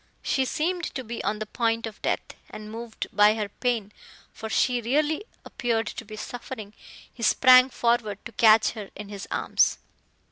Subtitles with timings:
[0.23, 3.91] She seemed to be on the point of death, and moved by her pain
[4.33, 6.73] for she really appeared to be suffering,
[7.13, 9.77] he sprang forward to catch her in his arms.